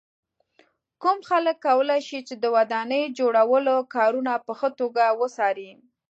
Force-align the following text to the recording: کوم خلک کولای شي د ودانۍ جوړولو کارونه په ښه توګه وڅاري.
کوم 1.01 1.19
خلک 1.29 1.57
کولای 1.67 2.01
شي 2.07 2.19
د 2.43 2.45
ودانۍ 2.55 3.03
جوړولو 3.17 3.75
کارونه 3.95 4.33
په 4.45 4.53
ښه 4.59 4.69
توګه 4.79 5.05
وڅاري. 5.21 5.71